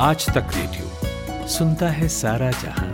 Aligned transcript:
आज 0.00 0.26
तक 0.26 0.50
रेडियो 0.56 1.46
सुनता 1.48 1.88
है 1.88 2.08
सारा 2.08 2.50
जहाँ। 2.50 2.88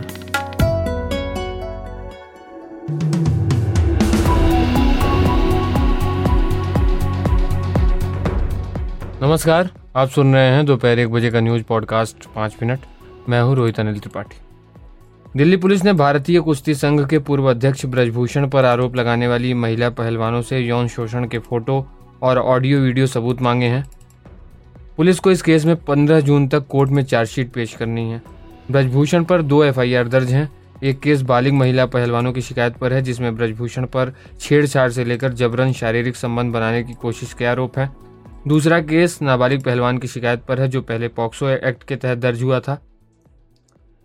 नमस्कार, 9.21 9.69
आप 9.95 10.09
सुन 10.09 10.33
रहे 10.33 10.45
हैं 10.45 10.65
दोपहर 10.65 10.99
एक 10.99 11.11
बजे 11.11 11.31
का 11.31 11.39
न्यूज़ 11.39 11.63
पॉडकास्ट 11.63 12.25
पाँच 12.35 12.55
मिनट। 12.61 12.79
मैं 13.29 13.41
हूँ 13.41 13.55
रोहित 13.55 13.79
अनिल 13.79 13.99
त्रिपाठी। 13.99 14.37
दिल्ली 15.37 15.57
पुलिस 15.57 15.83
ने 15.83 15.93
भारतीय 15.93 16.39
कुश्ती 16.39 16.75
संघ 16.75 17.07
के 17.09 17.19
पूर्व 17.19 17.49
अध्यक्ष 17.49 17.85
ब्रजभूषण 17.85 18.49
पर 18.49 18.65
आरोप 18.65 18.95
लगाने 18.95 19.27
वाली 19.27 19.53
महिला 19.53 19.89
पहलवानों 19.89 20.41
से 20.41 20.59
यौन 20.59 20.87
शोषण 20.87 21.27
के 21.27 21.39
फ़ोटो 21.39 21.85
और 22.23 22.37
ऑडियो 22.37 22.79
वीडियो 22.79 23.07
सबूत 23.07 23.41
मांगे 23.41 23.65
हैं। 23.65 23.85
पुलिस 24.97 25.19
को 25.19 25.31
इस 25.31 25.41
केस 25.41 25.65
में 25.65 25.75
15 25.75 26.19
जून 26.19 26.47
तक 26.47 26.67
कोर्ट 26.67 26.89
में 26.89 27.03
चार्जशीट 27.03 27.51
पेश 27.51 27.73
करनी 27.73 28.09
है। 28.09 28.21
ब्रजभूषण 28.71 29.23
पर 29.23 29.41
दो 29.41 29.63
एफआईआर 29.63 30.07
दर्ज 30.07 30.31
हैं। 30.31 30.51
एक 30.83 30.99
केस 30.99 31.21
बालिग 31.21 31.53
महिला 31.53 31.85
पहलवानों 31.85 32.33
की 32.33 32.41
शिकायत 32.41 32.73
पर 32.73 32.93
है, 32.93 33.01
जिसमें 33.01 33.35
ब्रजभूषण 33.35 33.85
पर 33.85 34.13
छेड़छाड़ 34.39 34.91
से 34.91 35.05
लेकर 35.05 35.33
जबरन 35.33 35.73
शारीरिक 35.73 36.15
संबंध 36.15 36.53
बनाने 36.53 36.83
की 36.83 36.93
कोशिश 36.93 37.33
के 37.33 37.45
आरोप 37.45 37.79
है। 37.79 37.89
दूसरा 38.47 38.79
केस 38.79 39.19
नाबालिग 39.21 39.63
पहलवान 39.63 39.97
की 39.97 40.07
शिकायत 40.07 40.41
पर 40.41 40.61
है, 40.61 40.67
जो 40.67 40.81
पहले 40.81 41.07
पॉक्सो 41.07 41.49
एक्ट 41.49 41.83
के 41.83 41.95
तहत 41.95 42.17
दर्ज 42.17 42.43
हुआ 42.43 42.59
था। 42.59 42.81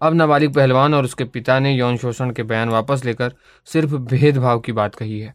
अब 0.03 0.15
नाबालिग 0.15 0.55
पहलवान 0.55 0.95
और 0.95 1.05
उसके 1.05 1.25
पिता 1.25 1.59
ने 1.59 1.73
यौन 1.73 1.97
शोषण 1.97 2.31
के 2.31 2.43
बयान 2.43 2.69
वापस 2.69 3.05
लेकर 3.05 3.33
सिर्फ़ 3.67 3.95
भेदभाव 3.95 4.61
की 4.61 4.73
बात 4.73 4.95
कही 4.95 5.21
है। 5.21 5.35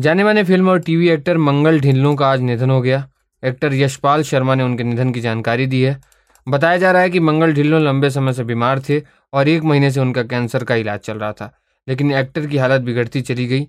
जाने 0.00 0.24
माने 0.24 0.44
फ़िल्म 0.44 0.68
और 0.68 0.80
टीवी 0.80 1.08
एक्टर 1.08 1.38
मंगल 1.38 1.80
ढिल्लों 1.80 2.14
का 2.14 2.28
आज 2.28 2.40
निधन 2.40 2.70
हो 2.70 2.80
गया। 2.80 3.08
एक्टर 3.46 3.74
यशपाल 3.74 4.22
शर्मा 4.24 4.54
ने 4.54 4.62
उनके 4.62 4.84
निधन 4.84 5.12
की 5.12 5.20
जानकारी 5.20 5.66
दी 5.66 5.82
है। 5.82 6.00
बताया 6.46 6.76
जा 6.76 6.90
रहा 6.92 7.02
है 7.02 7.10
कि 7.10 7.20
मंगल 7.20 7.52
ढिल्लों 7.52 7.80
लंबे 7.82 8.10
समय 8.10 8.32
से 8.32 8.44
बीमार 8.44 8.80
थे 8.80 9.00
और 9.32 9.48
एक 9.48 9.62
महीने 9.64 9.90
से 9.90 10.00
उनका 10.00 10.22
कैंसर 10.24 10.64
का 10.64 10.74
इलाज 10.74 11.00
चल 11.00 11.18
रहा 11.18 11.32
था, 11.32 11.52
लेकिन 11.88 12.12
एक्टर 12.14 12.46
की 12.46 12.56
हालत 12.56 12.80
बिगड़ती 12.82 13.20
चली 13.22 13.46
गई। 13.46 13.66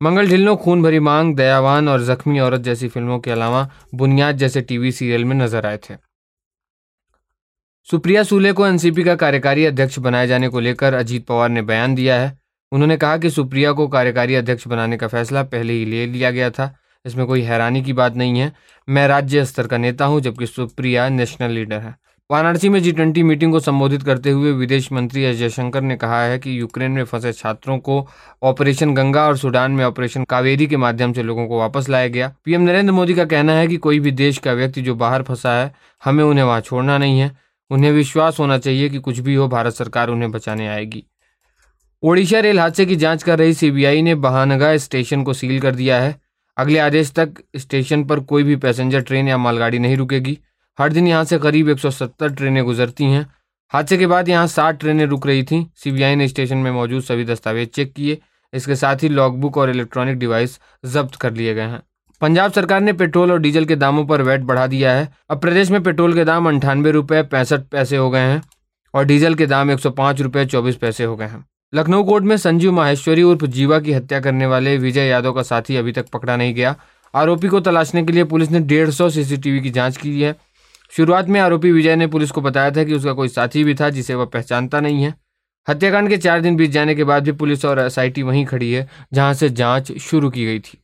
मंगल 0.00 0.28
ढिल्लों 0.28 0.56
खून 0.56 0.82
भरी 0.82 0.98
मांग, 1.00 1.34
दयावान 1.36 1.88
और 1.88 2.02
जख्मी 2.04 2.38
औरत 2.40 2.60
जैसी 2.62 2.88
फ़िल्मों 2.88 3.18
के 3.18 3.30
अलावा 3.30 3.68
बुनियाद 3.94 4.36
जैसे 4.36 4.60
टीवी 4.62 4.92
सीरियल 4.92 5.24
में 5.24 5.34
नज़र 5.36 5.66
आए 5.66 5.78
थे। 5.80 5.94
सुप्रिया 7.88 8.22
सूले 8.22 8.52
को 8.52 8.66
एनसीपी 8.66 9.04
का 9.04 9.14
कार्यकारी 9.16 9.64
अध्यक्ष 9.64 9.98
बनाए 9.98 10.26
जाने 10.26 10.48
को 10.48 10.60
लेकर 10.60 10.94
अजीत 10.94 11.26
पवार 11.26 11.48
ने 11.48 11.62
बयान 11.62 11.94
दिया 11.94 12.20
है। 12.20 12.36
उन्होंने 12.72 12.96
कहा 12.96 13.16
कि 13.18 13.30
सुप्रिया 13.30 13.72
को 13.72 13.86
कार्यकारी 13.88 14.34
अध्यक्ष 14.34 14.66
बनाने 14.68 14.96
का 14.96 15.08
फैसला 15.08 15.42
पहले 15.44 15.72
ही 15.72 15.84
ले 15.84 16.04
लिया 16.06 16.30
गया 16.30 16.50
था। 16.50 16.74
इसमें 17.04 17.26
कोई 17.26 17.42
हैरानी 17.42 17.82
की 17.82 17.92
बात 17.92 18.16
नहीं 18.16 18.38
है। 18.38 18.52
मैं 18.88 19.08
राज्य 19.08 19.44
स्तर 19.44 19.66
का 19.66 19.76
नेता 19.76 20.04
हूँ, 20.04 20.20
जबकि 20.20 20.46
सुप्रिया 20.46 21.08
नेशनल 21.08 21.50
लीडर 21.50 21.78
है। 21.78 21.96
वाराणसी 22.30 22.68
में 22.68 22.82
जी 22.82 22.92
ट्वेंटी 22.92 23.22
मीटिंग 23.22 23.52
को 23.52 23.60
संबोधित 23.60 24.02
करते 24.02 24.30
हुए 24.30 24.52
विदेश 24.52 24.92
मंत्री 24.92 25.22
एस 25.22 25.36
जयशंकर 25.36 25.82
ने 25.82 25.96
कहा 25.96 26.22
है 26.22 26.38
कि 26.38 26.60
यूक्रेन 26.60 26.90
में 26.90 27.04
फंसे 27.04 27.32
छात्रों 27.32 27.78
को 27.78 28.08
ऑपरेशन 28.42 28.94
गंगा 28.94 29.26
और 29.26 29.36
सूडान 29.36 29.70
में 29.70 29.84
ऑपरेशन 29.84 30.24
कावेरी 30.24 30.66
के 30.66 30.76
माध्यम 30.76 31.12
से 31.12 31.22
लोगों 31.22 31.46
को 31.48 31.58
वापस 31.58 31.88
लाया 31.88 32.08
गया। 32.08 32.32
पीएम 32.44 32.60
नरेंद्र 32.60 32.92
मोदी 32.92 33.14
का 33.14 33.24
कहना 33.24 33.52
है 33.52 33.66
कि 33.66 33.76
कोई 33.76 34.00
भी 34.00 34.10
देश 34.10 34.38
का 34.38 34.52
व्यक्ति 34.52 34.82
जो 34.82 34.94
बाहर 34.94 35.22
फंसा 35.22 35.52
है, 35.52 35.74
हमें 36.04 36.24
उन्हें 36.24 36.44
वहाँ 36.44 36.60
छोड़ना 36.60 36.98
नहीं 36.98 37.20
है। 37.20 37.36
उन्हें 37.70 37.92
विश्वास 37.92 38.38
होना 38.40 38.58
चाहिए 38.58 38.88
कि 38.88 38.98
कुछ 38.98 39.18
भी 39.18 39.34
हो, 39.34 39.48
भारत 39.48 39.74
सरकार 39.74 40.08
उन्हें 40.08 40.30
बचाने 40.30 40.68
आएगी। 40.68 41.04
ओडिशा 42.02 42.40
रेल 42.40 42.60
हादसे 42.60 42.86
की 42.86 42.96
जाँच 42.96 43.22
कर 43.22 43.38
रही 43.38 43.54
सीबीआई 43.54 44.02
ने 44.02 44.14
बहानगा 44.14 44.76
स्टेशन 44.76 45.22
को 45.22 45.32
सील 45.32 45.60
कर 45.60 45.74
दिया 45.74 46.00
है। 46.00 46.27
अगले 46.58 46.78
आदेश 46.78 47.10
तक 47.10 47.34
स्टेशन 47.56 48.04
पर 48.04 48.20
कोई 48.20 48.42
भी 48.42 48.56
पैसेंजर 48.56 49.00
ट्रेन 49.00 49.28
या 49.28 49.36
मालगाड़ी 49.38 49.78
नहीं 49.78 49.96
रुकेगी। 49.96 50.38
हर 50.80 50.92
दिन 50.92 51.08
यहाँ 51.08 51.24
से 51.24 51.38
करीब 51.38 51.68
170 51.68 52.28
ट्रेनें 52.28 52.64
गुजरती 52.64 53.04
हैं। 53.04 53.26
हादसे 53.72 53.96
के 53.98 54.06
बाद 54.06 54.28
यहाँ 54.28 54.46
साठ 54.46 54.78
ट्रेनें 54.80 55.06
रुक 55.06 55.26
रही 55.26 55.42
थीं। 55.42 55.66
सीबीआई 55.76 56.14
ने 56.14 56.28
स्टेशन 56.28 56.56
में 56.56 56.70
मौजूद 56.70 57.02
सभी 57.02 57.24
दस्तावेज़ 57.24 57.68
चेक 57.68 57.92
किए। 57.92 58.18
इसके 58.54 58.74
साथ 58.74 58.96
ही 59.02 59.08
लॉगबुक 59.08 59.56
और 59.56 59.70
इलेक्ट्रॉनिक 59.70 60.18
डिवाइस 60.18 60.60
जब्त 60.84 61.14
कर 61.14 61.32
लिए 61.32 61.54
गए 61.54 61.66
हैं। 61.66 61.82
पंजाब 62.20 62.52
सरकार 62.52 62.80
ने 62.80 62.92
पेट्रोल 62.92 63.32
और 63.32 63.38
डीजल 63.38 63.64
के 63.64 63.76
दामों 63.76 64.04
पर 64.06 64.22
वैट 64.22 64.40
बढ़ा 64.40 64.66
दिया 64.66 64.92
है। 64.92 65.08
अब 65.30 65.40
प्रदेश 65.40 65.70
में 65.70 65.82
पेट्रोल 65.82 66.14
के 66.14 66.24
दाम 66.24 66.48
अंठानवे 66.48 66.90
रुपये 66.90 67.22
पैंसठ 67.22 67.60
पैसे 67.60 67.96
हो 67.96 68.10
गए 68.10 68.20
हैं 68.20 68.42
और 68.94 69.04
डीजल 69.04 69.34
के 69.34 69.46
दाम 69.46 69.70
एक 69.70 69.78
सौ 69.78 69.90
पैसे 69.90 71.04
हो 71.04 71.16
गए 71.16 71.26
हैं। 71.26 71.44
लखनऊ 71.74 72.04
कोर्ट 72.04 72.24
में 72.24 72.36
संजीव 72.36 72.72
माहेश्वरी 72.72 73.22
उर्फ़ 73.22 73.44
जीवा 73.46 73.78
की 73.78 73.92
हत्या 73.92 74.20
करने 74.20 74.46
वाले 74.46 74.76
विजय 74.78 75.06
यादव 75.06 75.32
का 75.32 75.42
साथी 75.42 75.76
अभी 75.76 75.92
तक 75.92 76.08
पकड़ा 76.08 76.36
नहीं 76.36 76.54
गया। 76.54 76.74
आरोपी 77.14 77.48
को 77.48 77.60
तलाशने 77.60 78.02
के 78.02 78.12
लिए 78.12 78.24
पुलिस 78.24 78.50
ने 78.50 78.60
डेढ़ 78.60 78.90
सौ 78.90 79.08
सीसीटीवी 79.10 79.60
की 79.60 79.70
जाँच 79.70 79.96
की 79.96 80.20
है। 80.20 80.34
शुरुआत 80.92 81.28
में 81.28 81.40
आरोपी 81.40 81.72
विजय 81.72 81.96
ने 81.96 82.06
पुलिस 82.06 82.30
को 82.30 82.40
बताया 82.40 82.70
था 82.70 82.84
कि 82.84 82.94
उसका 82.94 83.12
कोई 83.12 83.28
साथी 83.28 83.64
भी 83.64 83.74
था 83.74 83.90
जिसे 83.90 84.14
वह 84.14 84.24
पहचानता 84.24 84.80
नहीं 84.80 85.02
है। 85.02 85.14
हत्याकांड 85.68 86.08
के 86.08 86.16
चार 86.16 86.40
दिन 86.40 86.56
बीत 86.56 86.70
जाने 86.70 86.94
के 86.94 87.04
बाद 87.04 87.24
भी 87.24 87.32
पुलिस 87.32 87.64
और 87.64 87.78
एसआईटी 87.78 88.22
वहीं 88.22 88.44
खड़ी 88.46 88.72
है, 88.72 88.88
जहाँ 89.12 89.34
से 89.34 89.48
जाँच 89.48 89.92
शुरू 89.92 90.30
की 90.30 90.44
गई 90.44 90.58
थी। 90.58 90.78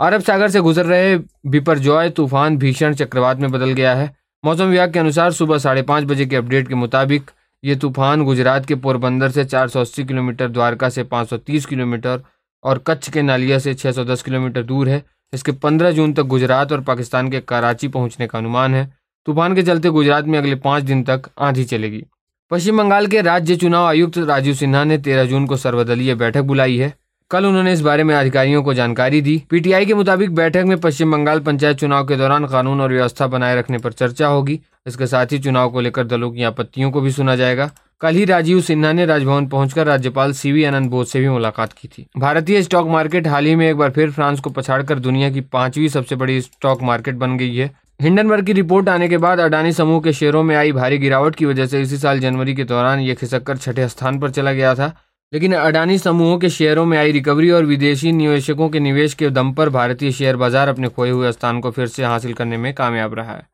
अरब 0.00 0.20
सागर 0.20 0.50
से 0.50 0.60
गुजर 0.60 0.86
रहे 0.86 1.16
बिपरजॉय 1.46 2.10
तूफ़ान 2.10 2.56
भीषण 2.56 2.94
चक्रवात 2.94 3.38
में 3.38 3.50
बदल 3.50 3.72
गया 3.72 3.94
है। 3.94 4.14
मौसम 4.44 4.64
विभाग 4.64 4.92
के 4.92 4.98
अनुसार 4.98 5.32
सुबह 5.32 5.58
साढ़े 5.58 5.82
पाँच 5.82 6.04
बजे 6.04 6.26
के 6.26 6.36
अपडेट 6.36 6.68
के 6.68 6.74
मुताबिक 6.74 7.30
ये 7.64 7.76
तूफ़ान 7.76 8.22
गुजरात 8.24 8.66
के 8.66 8.74
पोरबंदर 8.74 9.30
से 9.30 9.44
480 9.44 10.04
किलोमीटर, 10.04 10.48
द्वारका 10.48 10.88
से 10.88 11.02
530 11.02 11.66
किलोमीटर 11.66 12.20
और 12.64 12.78
कच्छ 12.86 13.10
के 13.10 13.22
नालिया 13.22 13.58
से 13.58 13.74
610 13.74 14.22
किलोमीटर 14.22 14.62
दूर 14.62 14.88
है। 14.88 15.02
इसके 15.32 15.52
15 15.52 15.90
जून 15.90 16.12
तक 16.12 16.22
गुजरात 16.22 16.72
और 16.72 16.80
पाकिस्तान 16.80 17.30
के 17.30 17.40
कराची 17.40 17.88
पहुँचने 17.88 18.26
का 18.26 18.38
अनुमान 18.38 18.74
है। 18.74 18.84
तूफ़ान 19.26 19.54
के 19.54 19.62
चलते 19.62 19.90
गुजरात 19.90 20.24
में 20.24 20.38
अगले 20.38 20.54
पाँच 20.54 20.82
दिन 20.82 21.02
तक 21.02 21.30
आंधी 21.38 21.64
चलेगी। 21.64 22.04
पश्चिम 22.50 22.78
बंगाल 22.78 23.06
के 23.06 23.20
राज्य 23.22 23.56
चुनाव 23.56 23.86
आयुक्त 23.86 24.18
राजीव 24.18 24.54
सिन्हा 24.54 24.84
ने 24.84 24.98
तेरह 24.98 25.24
जून 25.24 25.46
को 25.46 25.56
सर्वदलीय 25.56 26.14
बैठक 26.14 26.42
बुलाई 26.42 26.76
है। 26.76 26.92
कल 27.30 27.46
उन्होंने 27.46 27.72
इस 27.72 27.80
बारे 27.80 28.04
में 28.04 28.14
अधिकारियों 28.14 28.62
को 28.62 28.74
जानकारी 28.74 29.20
दी। 29.20 29.42
पीटीआई 29.50 29.86
के 29.86 29.94
मुताबिक 29.94 30.34
बैठक 30.34 30.64
में 30.66 30.78
पश्चिम 30.80 31.12
बंगाल 31.12 31.40
पंचायत 31.40 31.76
चुनाव 31.76 32.06
के 32.06 32.16
दौरान 32.16 32.46
कानून 32.46 32.80
और 32.80 32.92
व्यवस्था 32.92 33.26
बनाए 33.26 33.56
रखने 33.56 33.78
पर 33.78 33.92
चर्चा 33.92 34.26
होगी। 34.26 34.60
इसके 34.86 35.06
साथ 35.06 35.32
ही 35.32 35.38
चुनाव 35.38 35.70
को 35.70 35.80
लेकर 35.80 36.04
दलों 36.06 36.30
की 36.30 36.42
आपत्तियों 36.42 36.90
को 36.90 37.00
भी 37.00 37.10
सुना 37.12 37.36
जाएगा। 37.36 37.70
कल 38.00 38.14
ही 38.14 38.24
राजीव 38.24 38.60
सिन्हा 38.60 38.92
ने 38.92 39.06
राजभवन 39.06 39.46
पहुंचकर 39.46 39.86
राज्यपाल 39.86 40.32
सीवी 40.32 40.64
आनंद 40.64 40.90
बोस 40.90 41.12
से 41.12 41.20
भी 41.20 41.28
मुलाकात 41.28 41.72
की 41.72 41.88
थी। 41.88 42.06
भारतीय 42.18 42.62
स्टॉक 42.62 42.88
मार्केट 42.88 43.26
हाल 43.26 43.46
ही 43.46 43.54
में 43.54 43.68
एक 43.68 43.76
बार 43.76 43.90
फिर 43.90 44.10
फ्रांस 44.10 44.40
को 44.40 44.50
पछाड़कर 44.50 44.98
दुनिया 44.98 45.30
की 45.30 45.40
पांचवी 45.52 45.88
सबसे 45.88 46.16
बड़ी 46.16 46.40
स्टॉक 46.40 46.82
मार्केट 46.82 47.14
बन 47.16 47.36
गई 47.38 47.54
है। 47.56 47.70
हिंडनबर्ग 48.02 48.46
की 48.46 48.52
रिपोर्ट 48.52 48.88
आने 48.88 49.08
के 49.08 49.18
बाद 49.18 49.40
अडानी 49.40 49.72
समूह 49.72 50.00
के 50.00 50.12
शेयरों 50.12 50.42
में 50.42 50.54
आई 50.56 50.72
भारी 50.72 50.98
गिरावट 50.98 51.34
की 51.36 51.44
वजह 51.44 51.66
से 51.66 51.80
इसी 51.82 51.98
साल 51.98 52.20
जनवरी 52.20 52.54
के 52.54 52.64
दौरान 52.64 53.00
ये 53.00 53.14
खिसक 53.14 53.54
छठे 53.56 53.88
स्थान 53.88 54.18
पर 54.18 54.30
चला 54.30 54.52
गया 54.52 54.74
था। 54.74 54.92
लेकिन 55.32 55.54
अडानी 55.54 55.98
समूहों 55.98 56.38
के 56.38 56.48
शेयरों 56.50 56.84
में 56.84 56.96
आई 56.98 57.12
रिकवरी 57.12 57.50
और 57.50 57.64
विदेशी 57.64 58.12
निवेशकों 58.12 58.68
के 58.68 58.80
निवेश 58.80 59.14
के 59.14 59.30
दम 59.30 59.52
पर 59.52 59.68
भारतीय 59.70 60.12
शेयर 60.12 60.36
बाज़ार 60.36 60.68
अपने 60.68 60.88
खोए 60.88 61.10
हुए 61.10 61.32
स्थान 61.32 61.60
को 61.60 61.70
फिर 61.70 61.86
से 61.86 62.04
हासिल 62.04 62.32
करने 62.32 62.56
में 62.56 62.72
कामयाब 62.74 63.14
रहा 63.14 63.32
है। 63.32 63.46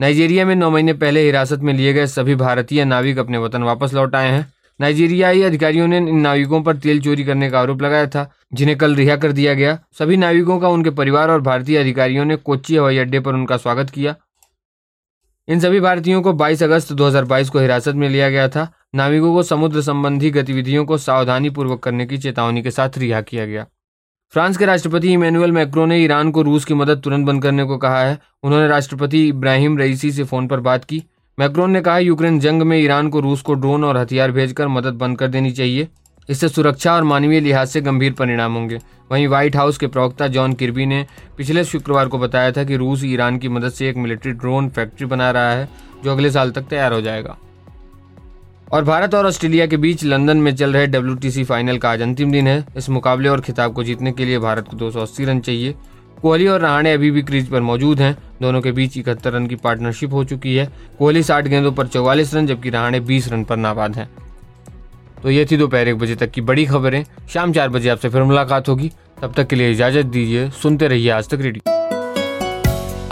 नाइजीरिया 0.00 0.44
में 0.44 0.54
नौ 0.54 0.70
महीने 0.70 0.92
पहले 0.92 1.22
हिरासत 1.22 1.60
में 1.60 1.72
लिए 1.74 1.92
गए 1.92 2.06
सभी 2.06 2.34
भारतीय 2.34 2.84
नाविक 2.84 3.18
अपने 3.18 3.38
वतन 3.38 3.62
वापस 3.62 3.94
लौट 3.94 4.14
आए 4.14 4.30
हैं। 4.30 4.52
नाइजीरियाई 4.80 5.42
अधिकारियों 5.42 5.86
ने 5.86 5.98
इन 5.98 6.20
नाविकों 6.20 6.62
पर 6.62 6.76
तेल 6.76 7.00
चोरी 7.00 7.24
करने 7.24 7.50
का 7.50 7.60
आरोप 7.60 7.82
लगाया 7.82 8.06
था, 8.06 8.32
जिन्हें 8.54 8.78
कल 8.78 8.94
रिहा 8.94 9.16
कर 9.16 9.32
दिया 9.32 9.54
गया। 9.54 9.78
सभी 9.98 10.16
नाविकों 10.16 10.58
का, 10.60 10.68
उनके 10.68 10.90
परिवार 10.90 11.30
और 11.30 11.40
भारतीय 11.40 11.78
अधिकारियों 11.78 12.24
ने 12.24 12.36
कोच्चि 12.36 12.76
हवाई 12.76 12.98
अड्डे 12.98 13.20
पर 13.20 13.34
उनका 13.34 13.56
स्वागत 13.56 13.90
किया। 13.90 14.14
इन 15.48 15.60
सभी 15.60 15.80
भारतीयों 15.80 16.22
को 16.22 16.32
22 16.32 16.62
अगस्त 16.62 16.92
2022 16.92 17.50
को 17.50 17.58
हिरासत 17.58 17.94
में 17.94 18.08
लिया 18.08 18.30
गया 18.30 18.48
था। 18.48 18.72
नाविकों 18.94 19.34
को 19.34 19.42
समुद्र 19.42 19.82
संबंधी 19.82 20.30
गतिविधियों 20.30 20.84
को 20.84 20.98
सावधानी 20.98 21.50
पूर्वक 21.50 21.82
करने 21.82 22.06
की 22.06 22.18
चेतावनी 22.18 22.62
के 22.62 22.70
साथ 22.70 22.98
रिहा 22.98 23.20
किया 23.20 23.46
गया। 23.46 23.66
फ्रांस 24.32 24.56
के 24.56 24.66
राष्ट्रपति 24.66 25.12
इमैनुअल 25.12 25.52
मैक्रो 25.52 25.84
ने 25.86 25.98
ईरान 25.98 26.30
को 26.30 26.42
रूस 26.42 26.64
की 26.64 26.74
मदद 26.74 27.00
तुरंत 27.00 27.26
बंद 27.26 27.42
करने 27.42 27.64
को 27.64 27.76
कहा 27.78 28.00
है। 28.00 28.18
उन्होंने 28.42 28.68
राष्ट्रपति 28.68 29.26
इब्राहिम 29.28 29.76
रईसी 29.78 30.12
से 30.12 30.24
फ़ोन 30.24 30.46
पर 30.48 30.60
बात 30.60 30.84
की। 30.84 31.02
मैक्रोन 31.38 31.70
ने 31.70 31.80
कहा, 31.80 31.98
यूक्रेन 31.98 32.38
जंग 32.40 32.62
में 32.62 32.76
ईरान 32.78 33.08
को 33.08 33.20
रूस 33.20 33.42
को 33.42 33.54
ड्रोन 33.54 33.84
और 33.84 33.96
हथियार 33.96 34.32
भेजकर 34.32 34.68
मदद 34.68 34.94
बंद 34.94 35.18
कर 35.18 35.28
देनी 35.28 35.50
चाहिए। 35.50 35.88
इससे 36.28 36.48
सुरक्षा 36.48 36.94
और 36.94 37.04
मानवीय 37.04 37.40
लिहाज 37.40 37.68
से 37.68 37.80
गंभीर 37.80 38.12
परिणाम 38.12 38.54
होंगे। 38.54 38.78
वहीं 39.12 39.28
व्हाइट 39.28 39.56
हाउस 39.56 39.78
के 39.78 39.86
प्रवक्ता 39.86 40.28
जॉन 40.28 40.52
किर्बी 40.52 40.86
ने 40.86 41.06
पिछले 41.36 41.64
शुक्रवार 41.64 42.08
को 42.08 42.18
बताया 42.18 42.52
था 42.52 42.64
कि 42.64 42.76
रूस 42.76 43.04
ईरान 43.04 43.38
की 43.38 43.48
मदद 43.48 43.70
से 43.70 43.88
एक 43.88 43.96
मिलिट्री 43.96 44.32
ड्रोन 44.32 44.68
फैक्ट्री 44.68 45.06
बना 45.06 45.30
रहा 45.30 45.52
है, 45.52 45.68
जो 46.04 46.12
अगले 46.12 46.30
साल 46.30 46.50
तक 46.50 46.62
तैयार 46.62 46.92
हो 46.92 47.00
जाएगा। 47.00 47.36
और 48.72 48.84
भारत 48.84 49.14
और 49.14 49.26
ऑस्ट्रेलिया 49.26 49.66
के 49.66 49.76
बीच 49.76 50.04
लंदन 50.04 50.36
में 50.36 50.54
चल 50.56 50.72
रहे 50.72 50.86
डब्ल्यूटीसी 50.86 51.44
फाइनल 51.44 51.78
का 51.78 51.90
आज 51.90 52.02
अंतिम 52.02 52.32
दिन 52.32 52.46
है। 52.46 52.64
इस 52.76 52.88
मुकाबले 52.88 53.28
और 53.28 53.40
खिताब 53.40 53.72
को 53.72 53.84
जीतने 53.84 54.12
के 54.12 54.24
लिए 54.24 54.38
भारत 54.38 54.68
को 54.68 54.76
दो 54.76 54.90
सौ 54.90 55.00
अस्सी 55.00 55.24
रन 55.24 55.40
चाहिए। 55.40 55.74
कोहली 56.22 56.46
और 56.46 56.60
रहाणे 56.60 56.92
अभी 56.92 57.10
भी 57.10 57.22
क्रीज 57.22 57.48
पर 57.48 57.60
मौजूद 57.60 58.00
हैं। 58.00 58.16
दोनों 58.42 58.60
के 58.60 58.72
बीच 58.72 58.96
इकहत्तर 58.98 59.32
रन 59.32 59.46
की 59.46 59.56
पार्टनरशिप 59.56 60.12
हो 60.12 60.24
चुकी 60.24 60.54
है। 60.54 60.72
कोहली 60.98 61.22
साठ 61.22 61.44
गेंदों 61.44 61.72
पर 61.72 61.86
चौवालीस 61.86 62.34
रन, 62.34 62.46
जबकि 62.46 62.70
रहाणे 62.70 63.00
बीस 63.00 63.28
रन 63.28 63.44
पर 63.44 63.56
नाबाद 63.56 63.96
हैं। 63.96 64.08
तो 65.22 65.30
ये 65.30 65.46
थी 65.50 65.56
दोपहर 65.56 65.88
एक 65.88 65.98
बजे 65.98 66.14
तक 66.14 66.30
की 66.30 66.40
बड़ी 66.40 66.66
खबरें। 66.66 67.04
शाम 67.32 67.52
चार 67.52 67.68
बजे 67.68 67.88
आपसे 67.88 68.08
फिर 68.08 68.22
मुलाकात 68.22 68.68
होगी। 68.68 68.92
तब 69.22 69.34
तक 69.36 69.46
के 69.46 69.56
लिए 69.56 69.70
इजाज़त 69.70 70.06
दीजिए। 70.06 70.50
सुनते 70.50 70.88
रहिए 70.88 71.10
आज 71.10 71.28
तक 71.28 71.40
रेडियो। 71.40 71.70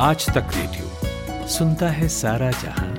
आज 0.01 0.27
तक 0.27 0.47
रेडियो। 0.57 1.49
सुनता 1.49 1.89
है 1.89 2.09
सारा 2.09 2.51
जहाँ। 2.51 2.90